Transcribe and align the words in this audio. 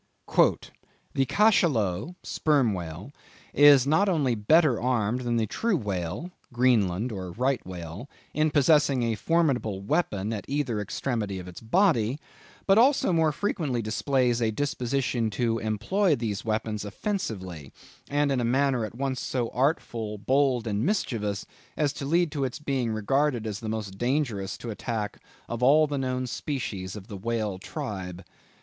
"The 1.13 1.27
Cachalot" 1.27 2.15
(Sperm 2.23 2.73
Whale) 2.73 3.11
"is 3.53 3.85
not 3.85 4.09
only 4.09 4.33
better 4.33 4.81
armed 4.81 5.21
than 5.21 5.37
the 5.37 5.45
True 5.45 5.77
Whale" 5.77 6.31
(Greenland 6.51 7.11
or 7.11 7.29
Right 7.33 7.63
Whale) 7.67 8.09
"in 8.33 8.49
possessing 8.49 9.03
a 9.03 9.13
formidable 9.13 9.79
weapon 9.83 10.33
at 10.33 10.45
either 10.47 10.79
extremity 10.81 11.37
of 11.37 11.47
its 11.47 11.61
body, 11.61 12.17
but 12.65 12.79
also 12.79 13.13
more 13.13 13.31
frequently 13.31 13.79
displays 13.83 14.41
a 14.41 14.49
disposition 14.49 15.29
to 15.29 15.59
employ 15.59 16.15
these 16.15 16.43
weapons 16.43 16.83
offensively 16.83 17.71
and 18.09 18.31
in 18.31 18.49
manner 18.51 18.83
at 18.83 18.95
once 18.95 19.21
so 19.21 19.49
artful, 19.49 20.17
bold, 20.17 20.65
and 20.65 20.83
mischievous, 20.83 21.45
as 21.77 21.93
to 21.93 22.05
lead 22.05 22.31
to 22.31 22.43
its 22.43 22.57
being 22.57 22.91
regarded 22.91 23.45
as 23.45 23.59
the 23.59 23.69
most 23.69 23.99
dangerous 23.99 24.57
to 24.57 24.71
attack 24.71 25.21
of 25.47 25.61
all 25.61 25.85
the 25.85 25.99
known 25.99 26.25
species 26.25 26.95
of 26.95 27.05
the 27.05 27.17
whale 27.17 27.59
tribe." 27.59 28.25